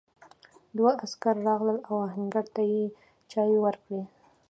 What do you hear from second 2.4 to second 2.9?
ته یې